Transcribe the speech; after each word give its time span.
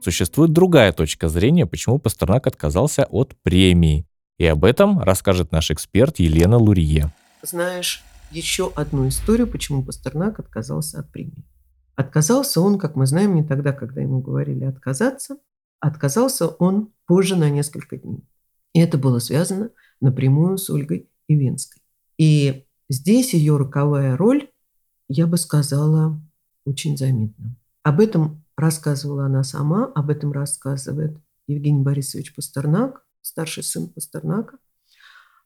существует 0.00 0.52
другая 0.52 0.92
точка 0.92 1.28
зрения, 1.28 1.66
почему 1.66 1.98
Пастернак 1.98 2.46
отказался 2.46 3.04
от 3.04 3.34
премии. 3.42 4.06
И 4.38 4.46
об 4.46 4.64
этом 4.64 5.00
расскажет 5.00 5.52
наш 5.52 5.70
эксперт 5.70 6.18
Елена 6.18 6.56
Лурье. 6.56 7.12
Знаешь 7.42 8.04
еще 8.30 8.72
одну 8.74 9.08
историю, 9.08 9.46
почему 9.46 9.82
Пастернак 9.82 10.38
отказался 10.38 11.00
от 11.00 11.10
премии. 11.10 11.44
Отказался 11.96 12.60
он, 12.60 12.78
как 12.78 12.94
мы 12.94 13.06
знаем, 13.06 13.34
не 13.34 13.42
тогда, 13.42 13.72
когда 13.72 14.00
ему 14.00 14.20
говорили 14.20 14.64
отказаться. 14.64 15.38
Отказался 15.80 16.46
он 16.46 16.92
позже 17.06 17.36
на 17.36 17.50
несколько 17.50 17.96
дней. 17.96 18.24
И 18.72 18.80
это 18.80 18.98
было 18.98 19.18
связано 19.18 19.70
напрямую 20.00 20.58
с 20.58 20.70
Ольгой 20.70 21.08
Ивенской. 21.26 21.82
И 22.16 22.66
здесь 22.88 23.34
ее 23.34 23.56
роковая 23.56 24.16
роль, 24.16 24.48
я 25.08 25.26
бы 25.26 25.36
сказала, 25.38 26.20
очень 26.64 26.96
заметна. 26.96 27.56
Об 27.82 28.00
этом 28.00 28.44
рассказывала 28.58 29.26
она 29.26 29.44
сама, 29.44 29.86
об 29.94 30.10
этом 30.10 30.32
рассказывает 30.32 31.16
Евгений 31.46 31.82
Борисович 31.82 32.34
Пастернак, 32.34 33.04
старший 33.22 33.62
сын 33.62 33.88
Пастернака, 33.88 34.58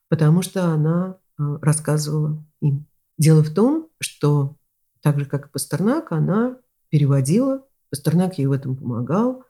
потому 0.09 0.43
что 0.43 0.73
она 0.73 1.19
э, 1.39 1.43
рассказывала 1.61 2.45
им. 2.61 2.87
Дело 3.19 3.45
в 3.45 3.53
том, 3.53 3.89
что 4.01 4.57
так 5.03 5.19
же, 5.19 5.27
как 5.27 5.47
и 5.47 5.51
Пастернак, 5.51 6.11
она 6.13 6.59
переводила, 6.89 7.67
Пастернак 7.91 8.39
ей 8.39 8.47
в 8.47 8.53
этом 8.53 8.77
помогал, 8.77 9.45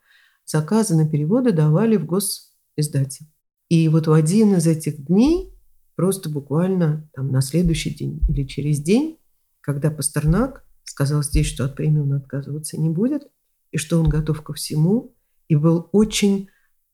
заказы 0.45 0.97
на 0.97 1.09
переводы 1.09 1.53
давали 1.53 1.97
в 1.97 2.06
госиздате. 2.06 3.27
И 3.69 3.89
вот 3.89 4.09
в 4.09 4.12
один 4.12 4.56
из 4.56 4.67
этих 4.67 5.06
дней, 5.06 5.56
просто 5.95 6.29
буквально 6.29 7.09
там 7.12 7.31
на 7.31 7.41
следующий 7.41 7.95
день 7.95 8.20
или 8.29 8.45
через 8.45 8.81
день, 8.81 9.19
когда 9.61 9.91
Пастернак 9.91 10.67
сказал 10.83 11.23
здесь, 11.23 11.47
что 11.47 11.65
от 11.65 11.77
премии 11.77 12.01
он 12.01 12.12
отказываться 12.15 12.79
не 12.79 12.91
будет, 12.91 13.31
и 13.73 13.79
что 13.79 13.99
он 13.99 14.09
готов 14.09 14.43
ко 14.43 14.53
всему, 14.53 15.15
и 15.48 15.56
был 15.56 15.89
очень 15.92 16.48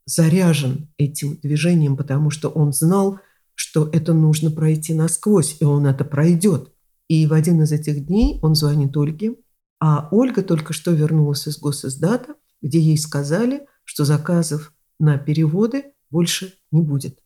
заряжен 0.06 0.88
этим 0.96 1.36
движением, 1.36 1.96
потому 1.96 2.30
что 2.30 2.48
он 2.48 2.72
знал, 2.72 3.20
что 3.54 3.88
это 3.92 4.14
нужно 4.14 4.50
пройти 4.50 4.94
насквозь, 4.94 5.56
и 5.60 5.64
он 5.64 5.86
это 5.86 6.04
пройдет. 6.04 6.72
И 7.08 7.26
в 7.26 7.32
один 7.32 7.62
из 7.62 7.72
этих 7.72 8.06
дней 8.06 8.38
он 8.42 8.54
звонит 8.54 8.96
Ольге, 8.96 9.34
а 9.80 10.08
Ольга 10.10 10.42
только 10.42 10.72
что 10.72 10.92
вернулась 10.92 11.46
из 11.46 11.58
госиздата, 11.58 12.34
где 12.62 12.80
ей 12.80 12.98
сказали, 12.98 13.66
что 13.84 14.04
заказов 14.04 14.72
на 14.98 15.18
переводы 15.18 15.92
больше 16.10 16.54
не 16.70 16.82
будет. 16.82 17.18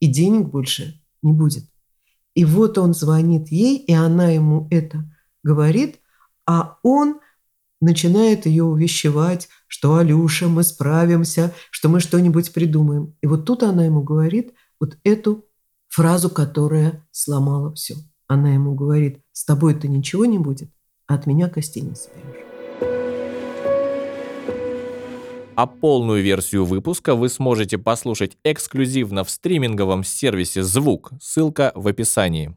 И 0.00 0.06
денег 0.06 0.48
больше 0.48 1.02
не 1.22 1.32
будет. 1.32 1.64
И 2.34 2.44
вот 2.44 2.78
он 2.78 2.94
звонит 2.94 3.48
ей, 3.48 3.78
и 3.78 3.92
она 3.92 4.28
ему 4.30 4.68
это 4.70 5.04
говорит, 5.42 6.00
а 6.46 6.78
он 6.82 7.20
начинает 7.84 8.46
ее 8.46 8.64
увещевать, 8.64 9.48
что 9.66 9.96
«Алюша, 9.96 10.48
мы 10.48 10.62
справимся, 10.62 11.52
что 11.70 11.88
мы 11.88 12.00
что-нибудь 12.00 12.52
придумаем». 12.52 13.14
И 13.20 13.26
вот 13.26 13.44
тут 13.44 13.62
она 13.62 13.84
ему 13.84 14.02
говорит 14.02 14.52
вот 14.80 14.96
эту 15.04 15.44
фразу, 15.88 16.30
которая 16.30 17.06
сломала 17.12 17.72
все. 17.74 17.94
Она 18.26 18.54
ему 18.54 18.74
говорит 18.74 19.20
«С 19.32 19.44
тобой-то 19.44 19.86
ничего 19.86 20.24
не 20.24 20.38
будет, 20.38 20.70
а 21.06 21.14
от 21.14 21.26
меня 21.26 21.48
костей 21.48 21.82
не 21.82 21.94
соберешь». 21.94 22.44
А 25.56 25.66
полную 25.66 26.22
версию 26.22 26.64
выпуска 26.64 27.14
вы 27.14 27.28
сможете 27.28 27.78
послушать 27.78 28.36
эксклюзивно 28.42 29.22
в 29.22 29.30
стриминговом 29.30 30.02
сервисе 30.02 30.64
«Звук». 30.64 31.12
Ссылка 31.20 31.70
в 31.76 31.86
описании. 31.86 32.56